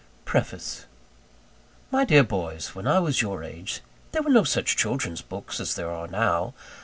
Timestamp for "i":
2.87-2.97